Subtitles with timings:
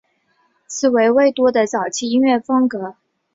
[0.65, 2.95] 此为魏多的早期音乐风格。